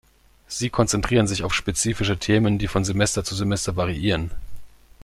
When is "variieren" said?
3.75-4.31